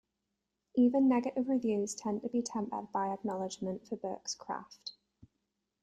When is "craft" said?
4.33-4.93